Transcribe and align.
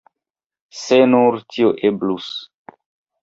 Se 0.83 0.97
nur 1.11 1.37
tio 1.55 1.69
eblus! 1.91 2.31